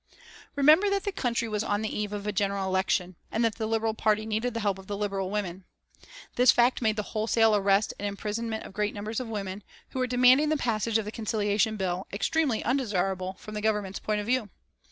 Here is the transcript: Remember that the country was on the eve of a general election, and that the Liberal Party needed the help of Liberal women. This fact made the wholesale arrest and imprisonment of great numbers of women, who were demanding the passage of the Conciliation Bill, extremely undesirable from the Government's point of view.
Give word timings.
Remember 0.55 0.89
that 0.89 1.03
the 1.03 1.11
country 1.11 1.47
was 1.47 1.63
on 1.63 1.83
the 1.83 1.95
eve 1.95 2.11
of 2.11 2.25
a 2.25 2.31
general 2.31 2.65
election, 2.65 3.15
and 3.31 3.45
that 3.45 3.57
the 3.59 3.67
Liberal 3.67 3.93
Party 3.93 4.25
needed 4.25 4.55
the 4.55 4.59
help 4.61 4.79
of 4.79 4.89
Liberal 4.89 5.29
women. 5.29 5.63
This 6.37 6.51
fact 6.51 6.81
made 6.81 6.95
the 6.95 7.03
wholesale 7.13 7.55
arrest 7.55 7.93
and 7.99 8.07
imprisonment 8.07 8.63
of 8.63 8.73
great 8.73 8.95
numbers 8.95 9.19
of 9.19 9.27
women, 9.27 9.61
who 9.89 9.99
were 9.99 10.07
demanding 10.07 10.49
the 10.49 10.57
passage 10.57 10.97
of 10.97 11.05
the 11.05 11.11
Conciliation 11.11 11.77
Bill, 11.77 12.07
extremely 12.11 12.63
undesirable 12.63 13.33
from 13.33 13.53
the 13.53 13.61
Government's 13.61 13.99
point 13.99 14.19
of 14.19 14.25
view. 14.25 14.49